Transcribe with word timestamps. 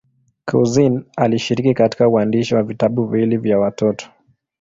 Couzyn 0.45 1.03
alishiriki 1.17 1.73
katika 1.73 2.09
uandishi 2.09 2.55
wa 2.55 2.63
vitabu 2.63 3.05
viwili 3.05 3.37
vya 3.37 3.59
watoto. 3.59 4.09